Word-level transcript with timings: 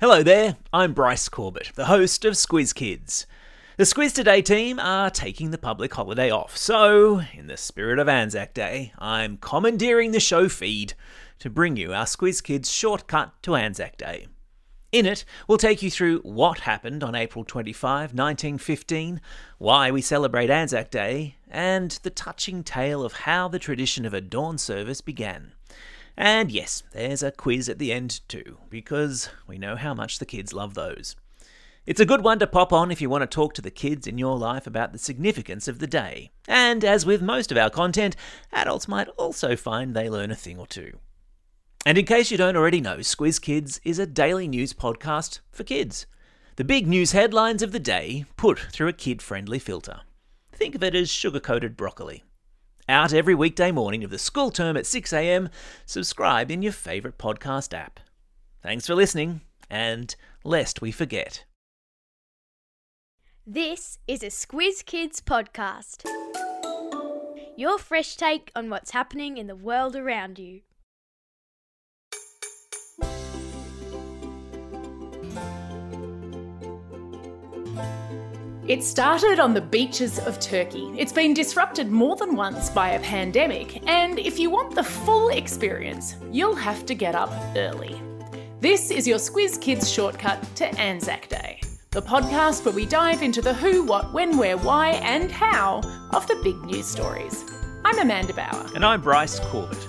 Hello 0.00 0.22
there, 0.22 0.56
I'm 0.72 0.94
Bryce 0.94 1.28
Corbett, 1.28 1.72
the 1.74 1.84
host 1.84 2.24
of 2.24 2.32
Squiz 2.32 2.74
Kids. 2.74 3.26
The 3.76 3.84
Squiz 3.84 4.14
Today 4.14 4.40
team 4.40 4.80
are 4.80 5.10
taking 5.10 5.50
the 5.50 5.58
public 5.58 5.92
holiday 5.92 6.30
off, 6.30 6.56
so, 6.56 7.20
in 7.34 7.48
the 7.48 7.58
spirit 7.58 7.98
of 7.98 8.08
Anzac 8.08 8.54
Day, 8.54 8.94
I'm 8.98 9.36
commandeering 9.36 10.12
the 10.12 10.18
show 10.18 10.48
feed 10.48 10.94
to 11.40 11.50
bring 11.50 11.76
you 11.76 11.92
our 11.92 12.06
Squiz 12.06 12.42
Kids 12.42 12.72
shortcut 12.72 13.34
to 13.42 13.54
Anzac 13.56 13.98
Day. 13.98 14.28
In 14.90 15.04
it, 15.04 15.26
we'll 15.46 15.58
take 15.58 15.82
you 15.82 15.90
through 15.90 16.20
what 16.20 16.60
happened 16.60 17.04
on 17.04 17.14
April 17.14 17.44
25, 17.44 18.14
1915, 18.14 19.20
why 19.58 19.90
we 19.90 20.00
celebrate 20.00 20.48
Anzac 20.48 20.90
Day, 20.90 21.36
and 21.46 21.90
the 22.04 22.08
touching 22.08 22.64
tale 22.64 23.04
of 23.04 23.12
how 23.12 23.48
the 23.48 23.58
tradition 23.58 24.06
of 24.06 24.14
a 24.14 24.22
dawn 24.22 24.56
service 24.56 25.02
began. 25.02 25.52
And 26.20 26.52
yes, 26.52 26.82
there's 26.92 27.22
a 27.22 27.30
quiz 27.30 27.66
at 27.70 27.78
the 27.78 27.90
end 27.90 28.20
too, 28.28 28.58
because 28.68 29.30
we 29.46 29.56
know 29.56 29.74
how 29.74 29.94
much 29.94 30.18
the 30.18 30.26
kids 30.26 30.52
love 30.52 30.74
those. 30.74 31.16
It's 31.86 31.98
a 31.98 32.04
good 32.04 32.22
one 32.22 32.38
to 32.40 32.46
pop 32.46 32.74
on 32.74 32.90
if 32.90 33.00
you 33.00 33.08
want 33.08 33.22
to 33.22 33.26
talk 33.26 33.54
to 33.54 33.62
the 33.62 33.70
kids 33.70 34.06
in 34.06 34.18
your 34.18 34.36
life 34.36 34.66
about 34.66 34.92
the 34.92 34.98
significance 34.98 35.66
of 35.66 35.78
the 35.78 35.86
day. 35.86 36.30
And 36.46 36.84
as 36.84 37.06
with 37.06 37.22
most 37.22 37.50
of 37.50 37.56
our 37.56 37.70
content, 37.70 38.16
adults 38.52 38.86
might 38.86 39.08
also 39.16 39.56
find 39.56 39.94
they 39.94 40.10
learn 40.10 40.30
a 40.30 40.36
thing 40.36 40.58
or 40.58 40.66
two. 40.66 40.98
And 41.86 41.96
in 41.96 42.04
case 42.04 42.30
you 42.30 42.36
don't 42.36 42.54
already 42.54 42.82
know, 42.82 42.98
Squiz 42.98 43.40
Kids 43.40 43.80
is 43.82 43.98
a 43.98 44.04
daily 44.04 44.46
news 44.46 44.74
podcast 44.74 45.40
for 45.50 45.64
kids. 45.64 46.04
The 46.56 46.64
big 46.64 46.86
news 46.86 47.12
headlines 47.12 47.62
of 47.62 47.72
the 47.72 47.80
day 47.80 48.26
put 48.36 48.58
through 48.58 48.88
a 48.88 48.92
kid 48.92 49.22
friendly 49.22 49.58
filter. 49.58 50.02
Think 50.52 50.74
of 50.74 50.84
it 50.84 50.94
as 50.94 51.08
sugar 51.08 51.40
coated 51.40 51.78
broccoli. 51.78 52.24
Out 52.90 53.12
every 53.12 53.36
weekday 53.36 53.70
morning 53.70 54.02
of 54.02 54.10
the 54.10 54.18
school 54.18 54.50
term 54.50 54.76
at 54.76 54.82
6am, 54.82 55.48
subscribe 55.86 56.50
in 56.50 56.60
your 56.60 56.72
favourite 56.72 57.18
podcast 57.18 57.72
app. 57.72 58.00
Thanks 58.64 58.84
for 58.84 58.96
listening, 58.96 59.42
and 59.70 60.16
lest 60.42 60.82
we 60.82 60.90
forget. 60.90 61.44
This 63.46 64.00
is 64.08 64.24
a 64.24 64.26
Squiz 64.26 64.84
Kids 64.84 65.20
podcast. 65.20 66.04
Your 67.56 67.78
fresh 67.78 68.16
take 68.16 68.50
on 68.56 68.70
what's 68.70 68.90
happening 68.90 69.38
in 69.38 69.46
the 69.46 69.54
world 69.54 69.94
around 69.94 70.40
you. 70.40 70.62
It 78.70 78.84
started 78.84 79.40
on 79.40 79.52
the 79.52 79.60
beaches 79.60 80.20
of 80.20 80.38
Turkey. 80.38 80.94
It's 80.96 81.12
been 81.12 81.34
disrupted 81.34 81.90
more 81.90 82.14
than 82.14 82.36
once 82.36 82.70
by 82.70 82.90
a 82.90 83.00
pandemic, 83.00 83.82
and 83.88 84.16
if 84.16 84.38
you 84.38 84.48
want 84.48 84.76
the 84.76 84.84
full 84.84 85.30
experience, 85.30 86.14
you'll 86.30 86.54
have 86.54 86.86
to 86.86 86.94
get 86.94 87.16
up 87.16 87.32
early. 87.56 88.00
This 88.60 88.92
is 88.92 89.08
your 89.08 89.18
Squiz 89.18 89.60
Kids 89.60 89.90
shortcut 89.90 90.40
to 90.54 90.68
Anzac 90.78 91.26
Day, 91.28 91.60
the 91.90 92.00
podcast 92.00 92.64
where 92.64 92.72
we 92.72 92.86
dive 92.86 93.22
into 93.22 93.42
the 93.42 93.52
who, 93.52 93.82
what, 93.82 94.12
when, 94.12 94.36
where, 94.36 94.56
why, 94.56 94.90
and 95.02 95.32
how 95.32 95.80
of 96.12 96.28
the 96.28 96.36
big 96.44 96.56
news 96.58 96.86
stories. 96.86 97.44
I'm 97.84 97.98
Amanda 97.98 98.34
Bauer. 98.34 98.70
And 98.76 98.86
I'm 98.86 99.00
Bryce 99.00 99.40
Corbett. 99.40 99.84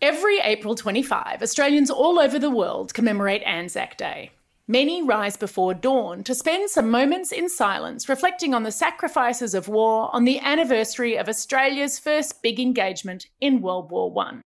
Every 0.00 0.38
April 0.38 0.74
25, 0.74 1.42
Australians 1.42 1.90
all 1.90 2.18
over 2.18 2.38
the 2.38 2.48
world 2.48 2.94
commemorate 2.94 3.42
Anzac 3.42 3.98
Day. 3.98 4.30
Many 4.70 5.02
rise 5.02 5.38
before 5.38 5.72
dawn 5.72 6.22
to 6.24 6.34
spend 6.34 6.68
some 6.68 6.90
moments 6.90 7.32
in 7.32 7.48
silence 7.48 8.06
reflecting 8.06 8.52
on 8.52 8.64
the 8.64 8.70
sacrifices 8.70 9.54
of 9.54 9.66
war 9.66 10.14
on 10.14 10.24
the 10.24 10.38
anniversary 10.40 11.16
of 11.16 11.26
Australia's 11.26 11.98
first 11.98 12.42
big 12.42 12.60
engagement 12.60 13.28
in 13.40 13.62
World 13.62 13.90
War 13.90 14.12
I. 14.22 14.42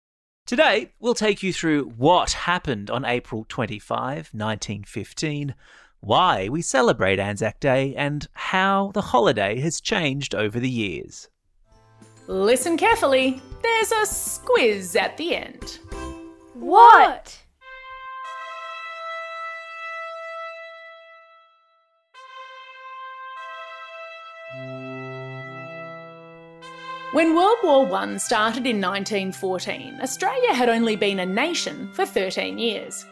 Today, 0.45 0.91
we'll 0.99 1.13
take 1.13 1.41
you 1.41 1.53
through 1.53 1.85
what 1.85 2.33
happened 2.33 2.89
on 2.89 3.05
April 3.05 3.45
25, 3.47 4.31
1915, 4.33 5.55
why 6.01 6.49
we 6.49 6.61
celebrate 6.61 7.17
Anzac 7.17 7.61
Day, 7.61 7.95
and 7.95 8.27
how 8.33 8.91
the 8.93 9.01
holiday 9.01 9.61
has 9.61 9.79
changed 9.79 10.35
over 10.35 10.59
the 10.59 10.69
years. 10.69 11.29
Listen 12.27 12.75
carefully, 12.75 13.41
there's 13.63 13.91
a 13.93 14.05
squiz 14.05 14.99
at 14.99 15.15
the 15.15 15.33
end. 15.33 15.79
What? 16.55 17.39
When 27.11 27.33
World 27.35 27.57
War 27.63 27.91
I 27.91 28.17
started 28.17 28.67
in 28.67 28.79
1914, 28.79 29.99
Australia 29.99 30.53
had 30.53 30.69
only 30.69 30.95
been 30.95 31.21
a 31.21 31.25
nation 31.25 31.89
for 31.91 32.05
13 32.05 32.59
years. 32.59 33.03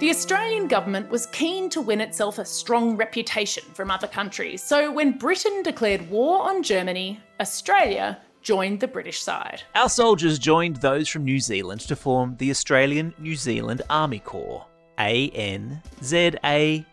The 0.00 0.10
Australian 0.10 0.66
government 0.66 1.08
was 1.10 1.26
keen 1.26 1.70
to 1.70 1.80
win 1.80 2.00
itself 2.00 2.40
a 2.40 2.44
strong 2.44 2.96
reputation 2.96 3.62
from 3.72 3.88
other 3.88 4.08
countries, 4.08 4.64
so 4.64 4.90
when 4.90 5.16
Britain 5.16 5.62
declared 5.62 6.10
war 6.10 6.42
on 6.42 6.64
Germany, 6.64 7.20
Australia 7.38 8.20
joined 8.42 8.80
the 8.80 8.88
British 8.88 9.22
side. 9.22 9.62
Our 9.76 9.90
soldiers 9.90 10.40
joined 10.40 10.78
those 10.78 11.08
from 11.08 11.24
New 11.24 11.38
Zealand 11.38 11.82
to 11.82 11.94
form 11.94 12.34
the 12.38 12.50
Australian 12.50 13.14
New 13.16 13.36
Zealand 13.36 13.82
Army 13.88 14.18
Corps, 14.18 14.66
ANZAC, 14.98 16.84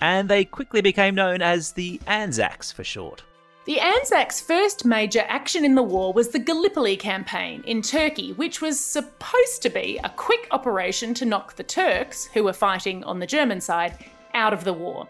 and 0.00 0.30
they 0.30 0.46
quickly 0.46 0.80
became 0.80 1.14
known 1.14 1.42
as 1.42 1.72
the 1.72 2.00
Anzacs 2.06 2.72
for 2.72 2.84
short. 2.84 3.22
The 3.64 3.78
Anzacs' 3.78 4.40
first 4.40 4.84
major 4.84 5.24
action 5.28 5.64
in 5.64 5.76
the 5.76 5.84
war 5.84 6.12
was 6.12 6.30
the 6.30 6.40
Gallipoli 6.40 6.96
campaign 6.96 7.62
in 7.64 7.80
Turkey, 7.80 8.32
which 8.32 8.60
was 8.60 8.80
supposed 8.80 9.62
to 9.62 9.70
be 9.70 10.00
a 10.02 10.08
quick 10.08 10.48
operation 10.50 11.14
to 11.14 11.24
knock 11.24 11.54
the 11.54 11.62
Turks, 11.62 12.26
who 12.34 12.42
were 12.42 12.52
fighting 12.52 13.04
on 13.04 13.20
the 13.20 13.26
German 13.26 13.60
side, 13.60 13.96
out 14.34 14.52
of 14.52 14.64
the 14.64 14.72
war. 14.72 15.06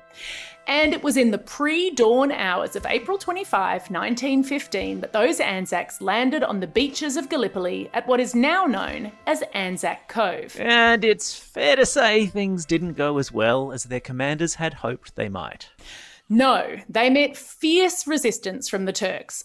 And 0.67 0.93
it 0.93 1.03
was 1.03 1.17
in 1.17 1.31
the 1.31 1.39
pre 1.39 1.93
dawn 1.93 2.31
hours 2.31 2.77
of 2.77 2.85
April 2.85 3.17
25, 3.17 3.91
1915, 3.91 5.01
that 5.01 5.15
those 5.15 5.41
Anzacs 5.41 6.03
landed 6.03 6.45
on 6.45 6.61
the 6.61 6.67
beaches 6.67 7.17
of 7.17 7.31
Gallipoli 7.31 7.89
at 7.95 8.07
what 8.07 8.21
is 8.21 8.35
now 8.35 8.67
known 8.67 9.13
as 9.27 9.43
Anzac 9.55 10.09
Cove. 10.09 10.61
And 10.61 11.07
it's 11.07 11.35
fair 11.35 11.77
to 11.77 11.87
say 11.87 12.27
things 12.27 12.67
didn't 12.67 12.99
go 12.99 13.17
as 13.17 13.33
well 13.33 13.73
as 13.73 13.85
their 13.85 13.99
commanders 13.99 14.57
had 14.57 14.75
hoped 14.75 15.17
they 15.17 15.31
might. 15.31 15.71
No, 16.29 16.77
they 16.89 17.11
met 17.11 17.37
fierce 17.37 18.07
resistance 18.07 18.69
from 18.69 18.85
the 18.85 18.93
Turks. 18.93 19.45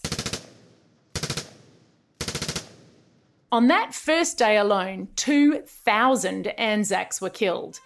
On 3.50 3.68
that 3.68 3.94
first 3.94 4.36
day 4.36 4.58
alone, 4.58 5.08
2,000 5.16 6.48
Anzacs 6.58 7.18
were 7.22 7.30
killed. 7.30 7.80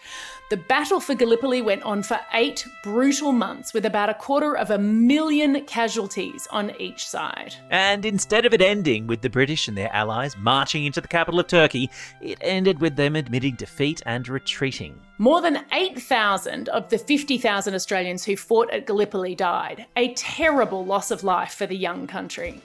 The 0.50 0.56
battle 0.56 0.98
for 0.98 1.14
Gallipoli 1.14 1.62
went 1.62 1.84
on 1.84 2.02
for 2.02 2.18
eight 2.32 2.66
brutal 2.82 3.30
months 3.30 3.72
with 3.72 3.86
about 3.86 4.08
a 4.08 4.14
quarter 4.14 4.56
of 4.56 4.72
a 4.72 4.78
million 4.78 5.64
casualties 5.66 6.48
on 6.50 6.72
each 6.80 7.06
side. 7.06 7.54
And 7.70 8.04
instead 8.04 8.44
of 8.44 8.52
it 8.52 8.60
ending 8.60 9.06
with 9.06 9.20
the 9.20 9.30
British 9.30 9.68
and 9.68 9.76
their 9.76 9.94
allies 9.94 10.36
marching 10.36 10.84
into 10.84 11.00
the 11.00 11.06
capital 11.06 11.38
of 11.38 11.46
Turkey, 11.46 11.88
it 12.20 12.38
ended 12.40 12.80
with 12.80 12.96
them 12.96 13.14
admitting 13.14 13.54
defeat 13.54 14.02
and 14.04 14.28
retreating. 14.28 15.00
More 15.22 15.40
than 15.40 15.64
8,000 15.70 16.68
of 16.70 16.90
the 16.90 16.98
50,000 16.98 17.74
Australians 17.74 18.24
who 18.24 18.36
fought 18.36 18.68
at 18.72 18.86
Gallipoli 18.86 19.36
died, 19.36 19.86
a 19.94 20.12
terrible 20.14 20.84
loss 20.84 21.12
of 21.12 21.22
life 21.22 21.54
for 21.54 21.64
the 21.64 21.76
young 21.76 22.08
country. 22.08 22.60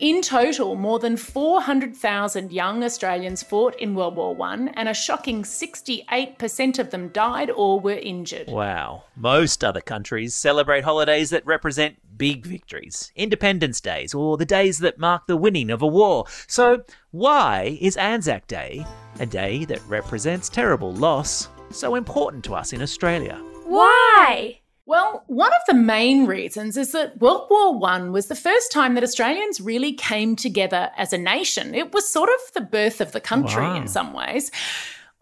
In 0.00 0.20
total, 0.20 0.74
more 0.74 0.98
than 0.98 1.16
400,000 1.16 2.50
young 2.50 2.82
Australians 2.82 3.44
fought 3.44 3.76
in 3.76 3.94
World 3.94 4.16
War 4.16 4.36
I, 4.42 4.72
and 4.74 4.88
a 4.88 4.92
shocking 4.92 5.44
68% 5.44 6.80
of 6.80 6.90
them 6.90 7.10
died 7.10 7.48
or 7.48 7.78
were 7.78 7.92
injured. 7.92 8.48
Wow. 8.48 9.04
Most 9.14 9.62
other 9.62 9.80
countries 9.80 10.34
celebrate 10.34 10.82
holidays 10.82 11.30
that 11.30 11.46
represent 11.46 11.94
big 12.18 12.44
victories, 12.44 13.12
Independence 13.14 13.80
Days, 13.80 14.14
or 14.14 14.36
the 14.36 14.44
days 14.44 14.80
that 14.80 14.98
mark 14.98 15.28
the 15.28 15.36
winning 15.36 15.70
of 15.70 15.80
a 15.80 15.86
war. 15.86 16.24
So, 16.48 16.82
why 17.12 17.78
is 17.80 17.96
Anzac 17.96 18.48
Day, 18.48 18.84
a 19.20 19.26
day 19.26 19.64
that 19.66 19.80
represents 19.86 20.48
terrible 20.48 20.92
loss, 20.92 21.48
so 21.70 21.94
important 21.94 22.44
to 22.44 22.54
us 22.54 22.72
in 22.72 22.82
Australia? 22.82 23.40
Why? 23.64 24.60
Well, 24.86 25.22
one 25.28 25.52
of 25.52 25.62
the 25.68 25.74
main 25.74 26.26
reasons 26.26 26.76
is 26.76 26.90
that 26.92 27.20
World 27.20 27.46
War 27.48 27.78
I 27.88 28.00
was 28.08 28.26
the 28.26 28.34
first 28.34 28.72
time 28.72 28.94
that 28.94 29.04
Australians 29.04 29.60
really 29.60 29.92
came 29.92 30.34
together 30.34 30.90
as 30.96 31.12
a 31.12 31.18
nation. 31.18 31.74
It 31.74 31.92
was 31.92 32.10
sort 32.10 32.28
of 32.28 32.52
the 32.54 32.60
birth 32.60 33.00
of 33.00 33.12
the 33.12 33.20
country 33.20 33.62
Wow. 33.62 33.76
in 33.76 33.86
some 33.86 34.12
ways. 34.12 34.50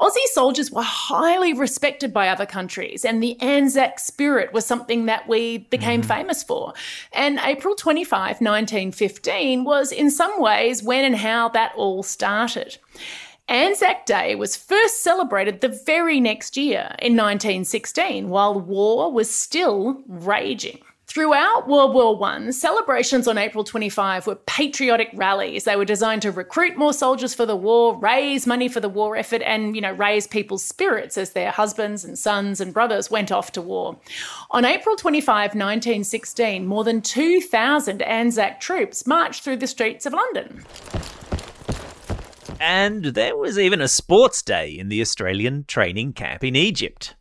Aussie 0.00 0.27
soldiers 0.33 0.71
were 0.71 0.81
highly 0.81 1.53
respected 1.53 2.15
by 2.15 2.29
other 2.29 2.47
countries, 2.47 3.05
and 3.05 3.21
the 3.21 3.39
Anzac 3.43 3.99
spirit 3.99 4.53
was 4.53 4.65
something 4.65 5.06
that 5.06 5.27
we 5.29 5.59
became 5.59 6.03
mm-hmm. 6.03 6.09
famous 6.09 6.44
for. 6.44 6.73
And 7.12 7.41
April 7.43 7.75
25, 7.75 8.41
1915, 8.41 9.65
was 9.65 9.91
in 9.91 10.11
some 10.12 10.41
ways 10.41 10.85
when 10.85 11.05
and 11.05 11.17
how 11.17 11.49
that 11.49 11.73
all 11.77 12.05
started. 12.05 12.79
Anzac 13.49 14.05
Day 14.05 14.35
was 14.35 14.56
first 14.56 15.03
celebrated 15.03 15.62
the 15.62 15.69
very 15.69 16.21
next 16.21 16.59
year 16.59 16.95
in 16.99 17.17
1916 17.17 18.29
while 18.29 18.61
war 18.61 19.11
was 19.11 19.35
still 19.35 20.03
raging. 20.06 20.81
Throughout 21.06 21.67
World 21.67 21.95
War 21.95 22.23
I, 22.23 22.50
celebrations 22.50 23.27
on 23.27 23.39
April 23.39 23.65
25 23.65 24.27
were 24.27 24.35
patriotic 24.35 25.09
rallies. 25.15 25.65
They 25.65 25.77
were 25.77 25.87
designed 25.87 26.21
to 26.23 26.31
recruit 26.31 26.77
more 26.77 26.93
soldiers 26.93 27.33
for 27.33 27.47
the 27.47 27.56
war, 27.56 27.99
raise 27.99 28.47
money 28.47 28.69
for 28.69 28.81
the 28.81 28.91
war 28.91 29.17
effort, 29.17 29.41
and, 29.41 29.75
you 29.75 29.81
know, 29.81 29.93
raise 29.93 30.27
people's 30.27 30.62
spirits 30.62 31.17
as 31.17 31.31
their 31.33 31.51
husbands 31.51 32.05
and 32.05 32.19
sons 32.19 32.61
and 32.61 32.75
brothers 32.75 33.11
went 33.11 33.33
off 33.33 33.53
to 33.53 33.62
war. 33.62 33.97
On 34.51 34.67
April 34.67 34.97
25, 34.97 35.55
1916, 35.55 36.67
more 36.67 36.85
than 36.85 37.01
2,000 37.01 38.03
Anzac 38.03 38.61
troops 38.61 39.06
marched 39.06 39.43
through 39.43 39.56
the 39.56 39.67
streets 39.67 40.05
of 40.05 40.12
London. 40.12 40.67
And 42.60 43.05
there 43.05 43.37
was 43.37 43.58
even 43.58 43.81
a 43.81 43.88
sports 43.88 44.43
day 44.43 44.70
in 44.70 44.88
the 44.88 45.00
Australian 45.00 45.64
training 45.64 46.12
camp 46.12 46.43
in 46.43 46.56
Egypt. 46.56 47.14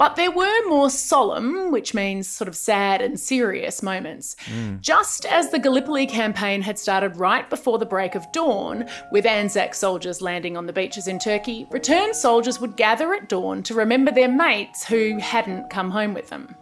But 0.00 0.16
there 0.16 0.30
were 0.30 0.66
more 0.66 0.88
solemn, 0.88 1.70
which 1.70 1.92
means 1.92 2.26
sort 2.26 2.48
of 2.48 2.56
sad 2.56 3.02
and 3.02 3.20
serious 3.20 3.82
moments. 3.82 4.34
Mm. 4.46 4.80
Just 4.80 5.26
as 5.26 5.50
the 5.50 5.58
Gallipoli 5.58 6.06
campaign 6.06 6.62
had 6.62 6.78
started 6.78 7.18
right 7.18 7.50
before 7.50 7.78
the 7.78 7.84
break 7.84 8.14
of 8.14 8.24
dawn, 8.32 8.88
with 9.12 9.26
Anzac 9.26 9.74
soldiers 9.74 10.22
landing 10.22 10.56
on 10.56 10.64
the 10.64 10.72
beaches 10.72 11.06
in 11.06 11.18
Turkey, 11.18 11.66
returned 11.70 12.16
soldiers 12.16 12.62
would 12.62 12.78
gather 12.78 13.12
at 13.12 13.28
dawn 13.28 13.62
to 13.64 13.74
remember 13.74 14.10
their 14.10 14.32
mates 14.32 14.86
who 14.86 15.18
hadn't 15.18 15.68
come 15.68 15.90
home 15.90 16.14
with 16.14 16.30
them. 16.30 16.56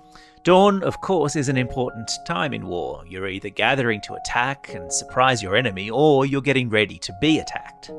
Dawn, 0.49 0.83
of 0.83 1.03
course, 1.03 1.37
is 1.37 1.51
an 1.51 1.59
important 1.59 2.11
time 2.25 2.55
in 2.55 2.69
war. 2.69 3.05
You're 3.07 3.29
either 3.29 3.51
gathering 3.51 4.01
to 4.01 4.15
attack 4.15 4.73
and 4.73 4.91
surprise 4.91 5.43
your 5.43 5.55
enemy, 5.55 5.91
or 5.91 6.25
you're 6.25 6.41
getting 6.41 6.71
ready 6.71 6.97
to 7.01 7.13
be 7.21 7.39
attacked. 7.39 7.91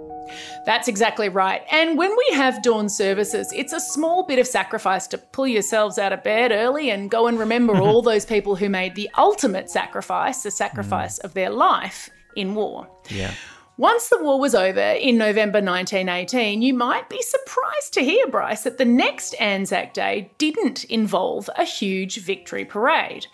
That's 0.65 0.87
exactly 0.87 1.29
right. 1.29 1.61
And 1.71 1.95
when 1.95 2.09
we 2.09 2.35
have 2.35 2.63
dawn 2.63 2.89
services, 2.89 3.53
it's 3.53 3.71
a 3.71 3.79
small 3.79 4.25
bit 4.25 4.39
of 4.39 4.47
sacrifice 4.47 5.05
to 5.09 5.19
pull 5.19 5.45
yourselves 5.45 5.99
out 5.99 6.11
of 6.11 6.23
bed 6.23 6.51
early 6.51 6.89
and 6.89 7.11
go 7.11 7.27
and 7.27 7.37
remember 7.37 7.77
all 7.79 8.01
those 8.01 8.25
people 8.25 8.55
who 8.55 8.67
made 8.67 8.95
the 8.95 9.11
ultimate 9.15 9.69
sacrifice, 9.69 10.41
the 10.41 10.49
sacrifice 10.49 11.19
mm. 11.19 11.25
of 11.25 11.35
their 11.35 11.51
life 11.51 12.09
in 12.35 12.55
war. 12.55 12.89
Yeah. 13.11 13.31
Once 13.79 14.09
the 14.09 14.21
war 14.21 14.37
was 14.37 14.53
over 14.53 14.77
in 14.77 15.17
November 15.17 15.61
1918, 15.61 16.61
you 16.61 16.73
might 16.73 17.07
be 17.07 17.21
surprised 17.21 17.93
to 17.93 18.01
hear, 18.01 18.27
Bryce, 18.27 18.63
that 18.63 18.77
the 18.77 18.83
next 18.83 19.33
Anzac 19.39 19.93
Day 19.93 20.29
didn't 20.37 20.83
involve 20.83 21.49
a 21.57 21.63
huge 21.63 22.17
victory 22.17 22.65
parade. 22.65 23.27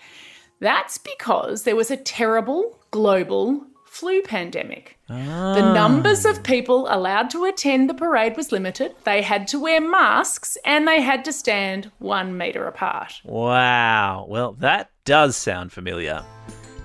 That's 0.60 1.00
because 1.00 1.64
there 1.64 1.76
was 1.76 1.90
a 1.90 1.98
terrible 1.98 2.78
global 2.92 3.66
flu 3.86 4.22
pandemic. 4.22 5.00
Ah. 5.10 5.56
The 5.56 5.74
numbers 5.74 6.28
of 6.28 6.44
people 6.44 6.88
allowed 6.94 7.32
to 7.32 7.46
attend 7.46 7.90
the 7.90 7.96
parade 7.96 8.38
was 8.38 8.52
limited. 8.52 8.94
They 9.04 9.24
had 9.24 9.48
to 9.48 9.60
wear 9.60 9.82
masks 9.82 10.60
and 10.64 10.88
they 10.88 11.02
had 11.02 11.26
to 11.26 11.34
stand 11.34 11.92
one 11.98 12.38
metre 12.38 12.68
apart. 12.68 13.20
Wow. 13.24 14.28
Well, 14.30 14.54
that 14.60 14.92
does 15.06 15.36
sound 15.36 15.72
familiar. 15.72 16.24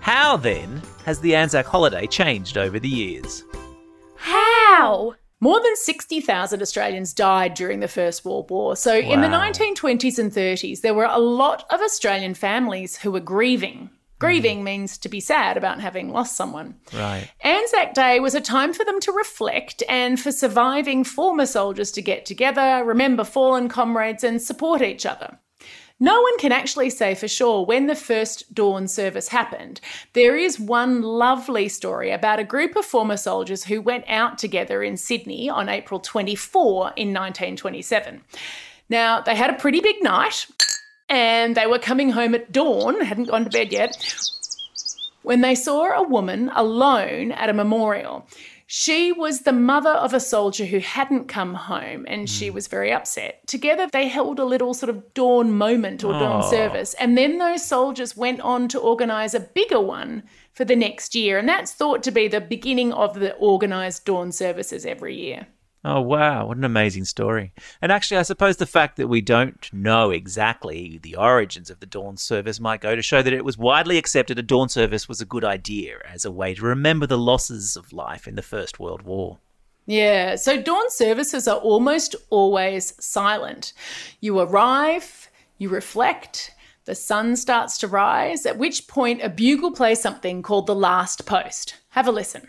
How 0.00 0.36
then 0.36 0.82
has 1.04 1.20
the 1.20 1.34
Anzac 1.34 1.66
holiday 1.66 2.06
changed 2.06 2.58
over 2.58 2.78
the 2.78 2.88
years? 2.88 3.44
How? 4.16 5.14
More 5.40 5.62
than 5.62 5.76
60,000 5.76 6.60
Australians 6.60 7.14
died 7.14 7.54
during 7.54 7.80
the 7.80 7.88
First 7.88 8.24
World 8.24 8.50
War. 8.50 8.76
So, 8.76 8.92
wow. 8.92 9.12
in 9.12 9.20
the 9.20 9.28
1920s 9.28 10.18
and 10.18 10.32
30s, 10.32 10.82
there 10.82 10.94
were 10.94 11.04
a 11.04 11.18
lot 11.18 11.64
of 11.70 11.80
Australian 11.80 12.34
families 12.34 12.98
who 12.98 13.10
were 13.10 13.20
grieving 13.20 13.90
Grieving 14.20 14.60
mm. 14.60 14.64
means 14.64 14.98
to 14.98 15.08
be 15.08 15.18
sad 15.18 15.56
about 15.56 15.80
having 15.80 16.10
lost 16.10 16.36
someone. 16.36 16.76
Right. 16.92 17.30
Anzac 17.40 17.94
Day 17.94 18.20
was 18.20 18.34
a 18.34 18.40
time 18.40 18.74
for 18.74 18.84
them 18.84 19.00
to 19.00 19.12
reflect 19.12 19.82
and 19.88 20.20
for 20.20 20.30
surviving 20.30 21.04
former 21.04 21.46
soldiers 21.46 21.90
to 21.92 22.02
get 22.02 22.26
together, 22.26 22.84
remember 22.84 23.24
fallen 23.24 23.70
comrades, 23.70 24.22
and 24.22 24.40
support 24.40 24.82
each 24.82 25.06
other. 25.06 25.38
No 26.02 26.22
one 26.22 26.38
can 26.38 26.50
actually 26.50 26.88
say 26.88 27.14
for 27.14 27.28
sure 27.28 27.64
when 27.64 27.86
the 27.86 27.94
first 27.94 28.54
dawn 28.54 28.88
service 28.88 29.28
happened. 29.28 29.82
There 30.14 30.34
is 30.34 30.58
one 30.58 31.02
lovely 31.02 31.68
story 31.68 32.10
about 32.10 32.38
a 32.38 32.44
group 32.44 32.74
of 32.74 32.86
former 32.86 33.18
soldiers 33.18 33.64
who 33.64 33.82
went 33.82 34.06
out 34.08 34.38
together 34.38 34.82
in 34.82 34.96
Sydney 34.96 35.50
on 35.50 35.68
April 35.68 36.00
24 36.00 36.92
in 36.96 37.08
1927. 37.08 38.22
Now, 38.88 39.20
they 39.20 39.34
had 39.34 39.50
a 39.50 39.58
pretty 39.58 39.80
big 39.80 40.02
night 40.02 40.46
and 41.10 41.54
they 41.54 41.66
were 41.66 41.78
coming 41.78 42.10
home 42.10 42.34
at 42.34 42.50
dawn, 42.50 43.02
hadn't 43.02 43.28
gone 43.28 43.44
to 43.44 43.50
bed 43.50 43.70
yet, 43.70 43.94
when 45.22 45.42
they 45.42 45.54
saw 45.54 45.92
a 45.92 46.08
woman 46.08 46.50
alone 46.54 47.30
at 47.32 47.50
a 47.50 47.52
memorial. 47.54 48.26
She 48.72 49.10
was 49.10 49.40
the 49.40 49.52
mother 49.52 49.90
of 49.90 50.14
a 50.14 50.20
soldier 50.20 50.64
who 50.64 50.78
hadn't 50.78 51.26
come 51.26 51.54
home 51.54 52.04
and 52.06 52.28
mm. 52.28 52.28
she 52.28 52.46
hmm. 52.46 52.54
was 52.54 52.68
very 52.68 52.92
upset. 52.92 53.44
Together, 53.48 53.88
they 53.92 54.06
held 54.06 54.38
a 54.38 54.44
little 54.44 54.74
sort 54.74 54.90
of 54.90 55.12
dawn 55.12 55.50
moment 55.50 56.04
or 56.04 56.12
dawn 56.12 56.44
oh. 56.44 56.48
service. 56.48 56.94
And 56.94 57.18
then 57.18 57.38
those 57.38 57.64
soldiers 57.64 58.16
went 58.16 58.40
on 58.42 58.68
to 58.68 58.78
organise 58.78 59.34
a 59.34 59.40
bigger 59.40 59.80
one 59.80 60.22
for 60.52 60.64
the 60.64 60.76
next 60.76 61.16
year. 61.16 61.36
And 61.36 61.48
that's 61.48 61.72
thought 61.72 62.04
to 62.04 62.12
be 62.12 62.28
the 62.28 62.40
beginning 62.40 62.92
of 62.92 63.18
the 63.18 63.36
organised 63.38 64.04
dawn 64.04 64.30
services 64.30 64.86
every 64.86 65.16
year. 65.16 65.48
Oh, 65.82 66.00
wow. 66.02 66.46
What 66.46 66.58
an 66.58 66.64
amazing 66.64 67.06
story. 67.06 67.52
And 67.80 67.90
actually, 67.90 68.18
I 68.18 68.22
suppose 68.22 68.58
the 68.58 68.66
fact 68.66 68.96
that 68.96 69.08
we 69.08 69.22
don't 69.22 69.72
know 69.72 70.10
exactly 70.10 70.98
the 71.02 71.16
origins 71.16 71.70
of 71.70 71.80
the 71.80 71.86
dawn 71.86 72.18
service 72.18 72.60
might 72.60 72.82
go 72.82 72.94
to 72.94 73.00
show 73.00 73.22
that 73.22 73.32
it 73.32 73.46
was 73.46 73.56
widely 73.56 73.96
accepted 73.96 74.38
a 74.38 74.42
dawn 74.42 74.68
service 74.68 75.08
was 75.08 75.22
a 75.22 75.26
good 75.26 75.44
idea 75.44 75.98
as 76.06 76.26
a 76.26 76.30
way 76.30 76.54
to 76.54 76.62
remember 76.62 77.06
the 77.06 77.16
losses 77.16 77.76
of 77.76 77.94
life 77.94 78.28
in 78.28 78.34
the 78.34 78.42
First 78.42 78.78
World 78.78 79.02
War. 79.02 79.38
Yeah, 79.86 80.36
so 80.36 80.60
dawn 80.60 80.90
services 80.90 81.48
are 81.48 81.58
almost 81.58 82.14
always 82.28 82.92
silent. 83.02 83.72
You 84.20 84.38
arrive, 84.38 85.30
you 85.56 85.70
reflect, 85.70 86.52
the 86.84 86.94
sun 86.94 87.36
starts 87.36 87.78
to 87.78 87.88
rise, 87.88 88.44
at 88.44 88.58
which 88.58 88.86
point 88.86 89.22
a 89.22 89.30
bugle 89.30 89.72
plays 89.72 90.00
something 90.00 90.42
called 90.42 90.66
the 90.66 90.74
last 90.74 91.24
post. 91.24 91.76
Have 91.90 92.06
a 92.06 92.12
listen. 92.12 92.48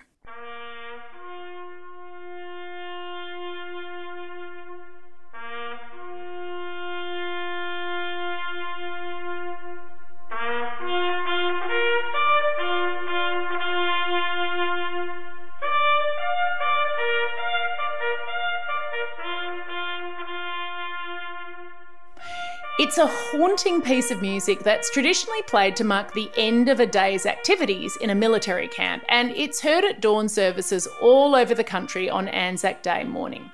It's 22.92 22.98
a 22.98 23.08
haunting 23.08 23.82
piece 23.82 24.12
of 24.12 24.22
music 24.22 24.64
that's 24.64 24.92
traditionally 24.92 25.42
played 25.44 25.78
to 25.78 25.86
mark 25.86 26.14
the 26.14 26.30
end 26.36 26.68
of 26.68 26.82
a 26.82 26.86
day's 26.86 27.26
activities 27.26 27.96
in 27.96 28.10
a 28.10 28.16
military 28.16 28.68
camp, 28.68 29.06
and 29.08 29.32
it's 29.32 29.62
heard 29.62 29.86
at 29.86 30.02
dawn 30.02 30.28
services 30.28 30.90
all 31.02 31.34
over 31.34 31.56
the 31.56 31.64
country 31.64 32.10
on 32.10 32.28
Anzac 32.28 32.84
Day 32.84 33.06
morning. 33.06 33.50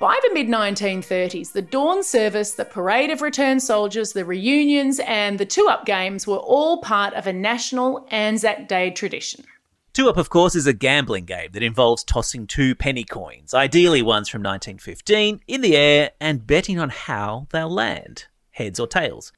By 0.00 0.18
the 0.22 0.32
mid 0.32 0.48
1930s, 0.48 1.52
the 1.52 1.60
dawn 1.60 2.02
service, 2.02 2.52
the 2.52 2.64
parade 2.64 3.10
of 3.10 3.20
returned 3.20 3.62
soldiers, 3.62 4.14
the 4.14 4.24
reunions, 4.24 5.00
and 5.00 5.38
the 5.38 5.44
two 5.44 5.68
up 5.68 5.84
games 5.84 6.26
were 6.26 6.38
all 6.38 6.80
part 6.80 7.12
of 7.12 7.26
a 7.26 7.32
national 7.34 8.08
Anzac 8.10 8.68
Day 8.68 8.90
tradition. 8.90 9.44
Two 9.92 10.08
Up, 10.08 10.16
of 10.16 10.30
course, 10.30 10.54
is 10.54 10.66
a 10.66 10.72
gambling 10.72 11.26
game 11.26 11.50
that 11.52 11.62
involves 11.62 12.02
tossing 12.02 12.46
two 12.46 12.74
penny 12.74 13.04
coins, 13.04 13.52
ideally 13.52 14.00
ones 14.00 14.30
from 14.30 14.40
1915, 14.40 15.42
in 15.46 15.60
the 15.60 15.76
air 15.76 16.12
and 16.22 16.46
betting 16.46 16.78
on 16.78 16.88
how 16.88 17.46
they'll 17.50 17.68
land 17.68 18.28
heads 18.52 18.78
or 18.78 18.86
tails. 18.86 19.32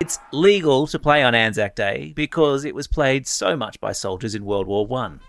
It's 0.00 0.18
legal 0.32 0.86
to 0.86 0.98
play 0.98 1.22
on 1.22 1.34
Anzac 1.34 1.74
Day 1.74 2.12
because 2.14 2.64
it 2.64 2.74
was 2.74 2.86
played 2.86 3.26
so 3.26 3.56
much 3.56 3.80
by 3.80 3.92
soldiers 3.92 4.34
in 4.34 4.44
World 4.44 4.66
War 4.66 4.86
One. 4.86 5.20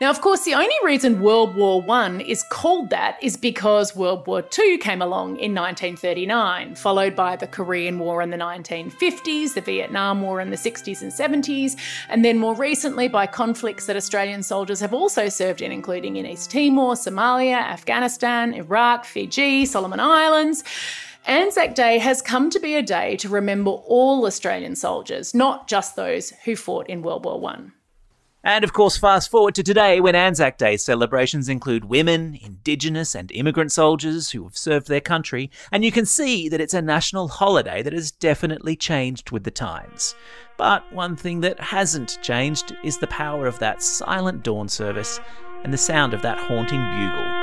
Now, 0.00 0.10
of 0.10 0.20
course, 0.20 0.44
the 0.44 0.54
only 0.54 0.74
reason 0.82 1.20
World 1.20 1.54
War 1.54 1.80
One 1.80 2.20
is 2.20 2.43
called 2.64 2.88
that 2.88 3.22
is 3.22 3.36
because 3.36 3.94
World 3.94 4.26
War 4.26 4.42
II 4.58 4.78
came 4.78 5.02
along 5.02 5.36
in 5.36 5.54
1939, 5.54 6.76
followed 6.76 7.14
by 7.14 7.36
the 7.36 7.46
Korean 7.46 7.98
War 7.98 8.22
in 8.22 8.30
the 8.30 8.38
1950s, 8.38 9.52
the 9.52 9.60
Vietnam 9.60 10.22
War 10.22 10.40
in 10.40 10.48
the 10.48 10.56
60s 10.56 11.02
and 11.02 11.12
70s, 11.12 11.78
and 12.08 12.24
then 12.24 12.38
more 12.38 12.54
recently 12.54 13.06
by 13.06 13.26
conflicts 13.26 13.84
that 13.84 13.96
Australian 13.96 14.42
soldiers 14.42 14.80
have 14.80 14.94
also 14.94 15.28
served 15.28 15.60
in, 15.60 15.72
including 15.72 16.16
in 16.16 16.24
East 16.24 16.50
Timor, 16.50 16.94
Somalia, 16.94 17.58
Afghanistan, 17.58 18.54
Iraq, 18.54 19.04
Fiji, 19.04 19.66
Solomon 19.66 20.00
Islands. 20.00 20.64
Anzac 21.26 21.74
Day 21.74 21.98
has 21.98 22.22
come 22.22 22.48
to 22.48 22.58
be 22.58 22.76
a 22.76 22.82
day 22.82 23.16
to 23.18 23.28
remember 23.28 23.72
all 23.72 24.24
Australian 24.24 24.74
soldiers, 24.74 25.34
not 25.34 25.68
just 25.68 25.96
those 25.96 26.30
who 26.46 26.56
fought 26.56 26.88
in 26.88 27.02
World 27.02 27.26
War 27.26 27.38
One. 27.38 27.74
And 28.46 28.62
of 28.62 28.74
course, 28.74 28.98
fast 28.98 29.30
forward 29.30 29.54
to 29.54 29.62
today 29.62 30.00
when 30.00 30.14
Anzac 30.14 30.58
Day 30.58 30.76
celebrations 30.76 31.48
include 31.48 31.86
women, 31.86 32.38
Indigenous, 32.42 33.14
and 33.14 33.32
immigrant 33.32 33.72
soldiers 33.72 34.30
who 34.30 34.44
have 34.44 34.56
served 34.56 34.86
their 34.86 35.00
country, 35.00 35.50
and 35.72 35.82
you 35.82 35.90
can 35.90 36.04
see 36.04 36.50
that 36.50 36.60
it's 36.60 36.74
a 36.74 36.82
national 36.82 37.28
holiday 37.28 37.82
that 37.82 37.94
has 37.94 38.10
definitely 38.10 38.76
changed 38.76 39.30
with 39.30 39.44
the 39.44 39.50
times. 39.50 40.14
But 40.58 40.92
one 40.92 41.16
thing 41.16 41.40
that 41.40 41.58
hasn't 41.58 42.18
changed 42.20 42.76
is 42.84 42.98
the 42.98 43.06
power 43.06 43.46
of 43.46 43.58
that 43.60 43.82
silent 43.82 44.42
dawn 44.42 44.68
service 44.68 45.20
and 45.64 45.72
the 45.72 45.78
sound 45.78 46.12
of 46.12 46.20
that 46.20 46.38
haunting 46.38 46.82
bugle. 46.82 47.33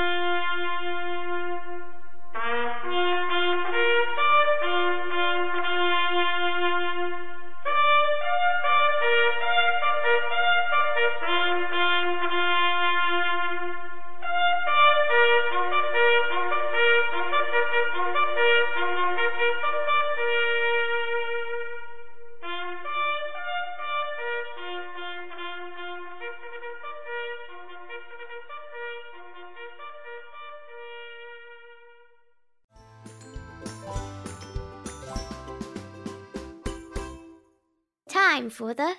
Time 38.32 38.48
for 38.48 38.72
the 38.72 38.94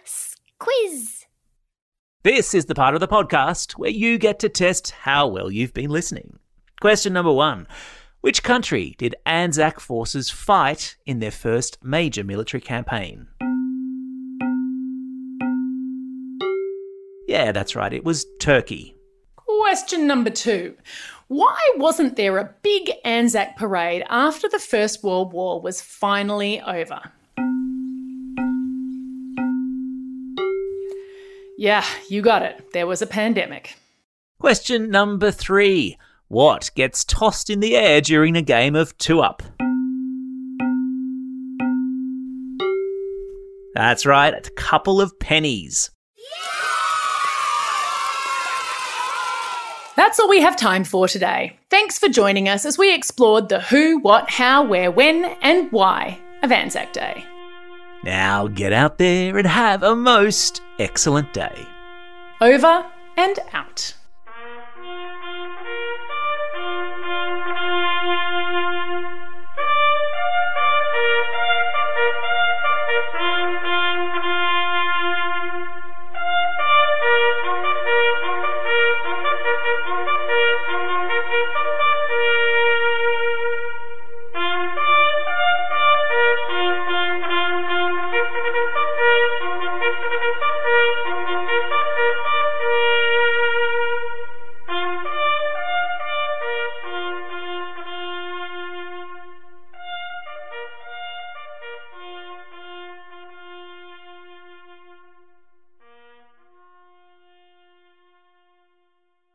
quiz. 0.59 1.25
This 2.21 2.53
is 2.53 2.65
the 2.65 2.75
part 2.75 2.93
of 2.93 2.99
the 2.99 3.07
podcast 3.07 3.71
where 3.71 3.89
you 3.89 4.19
get 4.19 4.37
to 4.39 4.49
test 4.49 4.91
how 4.91 5.25
well 5.25 5.49
you've 5.49 5.73
been 5.73 5.89
listening. 5.89 6.37
Question 6.79 7.13
number 7.13 7.31
one 7.31 7.65
Which 8.21 8.43
country 8.43 8.93
did 8.99 9.15
Anzac 9.25 9.79
forces 9.79 10.29
fight 10.29 10.97
in 11.07 11.17
their 11.17 11.31
first 11.31 11.83
major 11.83 12.23
military 12.23 12.61
campaign? 12.61 13.25
Yeah, 17.27 17.51
that's 17.51 17.75
right, 17.75 17.91
it 17.91 18.05
was 18.05 18.27
Turkey. 18.39 18.95
Question 19.35 20.05
number 20.05 20.29
two. 20.29 20.75
Why 21.27 21.57
wasn't 21.77 22.17
there 22.17 22.37
a 22.37 22.53
big 22.61 22.91
Anzac 23.03 23.57
parade 23.57 24.05
after 24.09 24.47
the 24.47 24.59
First 24.59 25.03
World 25.03 25.33
War 25.33 25.59
was 25.59 25.81
finally 25.81 26.61
over? 26.61 27.01
Yeah, 31.63 31.85
you 32.09 32.21
got 32.21 32.41
it. 32.41 32.73
There 32.73 32.85
was 32.85 33.01
a 33.01 33.07
pandemic. 33.07 33.77
Question 34.37 34.91
number 34.91 35.31
three 35.31 35.97
What 36.27 36.69
gets 36.75 37.05
tossed 37.05 37.49
in 37.49 37.61
the 37.61 37.77
air 37.77 38.01
during 38.01 38.35
a 38.35 38.41
game 38.41 38.75
of 38.75 38.97
two 38.97 39.21
up? 39.21 39.41
That's 43.75 44.05
right, 44.05 44.33
a 44.33 44.51
couple 44.57 44.99
of 44.99 45.17
pennies. 45.21 45.89
That's 49.95 50.19
all 50.19 50.27
we 50.27 50.41
have 50.41 50.57
time 50.57 50.83
for 50.83 51.07
today. 51.07 51.57
Thanks 51.69 51.97
for 51.97 52.09
joining 52.09 52.49
us 52.49 52.65
as 52.65 52.77
we 52.77 52.93
explored 52.93 53.47
the 53.47 53.61
who, 53.61 53.99
what, 53.99 54.29
how, 54.29 54.63
where, 54.63 54.91
when, 54.91 55.23
and 55.41 55.71
why 55.71 56.19
of 56.41 56.51
Anzac 56.51 56.91
Day. 56.91 57.25
Now 58.03 58.47
get 58.47 58.73
out 58.73 58.97
there 58.97 59.37
and 59.37 59.47
have 59.47 59.81
a 59.81 59.95
most 59.95 60.61
excellent 60.77 61.33
day. 61.33 61.65
Over 62.41 62.85
and 63.15 63.39
out. 63.53 63.93